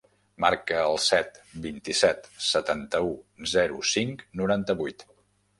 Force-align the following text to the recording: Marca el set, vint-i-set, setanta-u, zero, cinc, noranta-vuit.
Marca 0.43 0.79
el 0.85 0.95
set, 1.07 1.37
vint-i-set, 1.65 2.31
setanta-u, 2.47 3.13
zero, 3.55 3.81
cinc, 3.95 4.25
noranta-vuit. 4.43 5.07